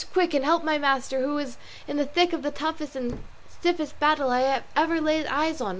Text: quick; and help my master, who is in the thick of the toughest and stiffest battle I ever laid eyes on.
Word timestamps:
quick; 0.13 0.33
and 0.33 0.43
help 0.43 0.63
my 0.63 0.79
master, 0.79 1.21
who 1.21 1.37
is 1.37 1.57
in 1.87 1.95
the 1.95 2.07
thick 2.07 2.33
of 2.33 2.41
the 2.41 2.49
toughest 2.49 2.95
and 2.95 3.23
stiffest 3.47 3.99
battle 3.99 4.31
I 4.31 4.63
ever 4.75 4.99
laid 4.99 5.27
eyes 5.27 5.61
on. 5.61 5.69